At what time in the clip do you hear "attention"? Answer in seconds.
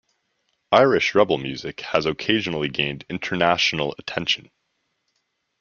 3.99-4.49